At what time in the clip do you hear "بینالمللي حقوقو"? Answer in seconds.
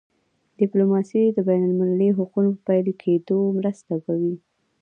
1.47-2.41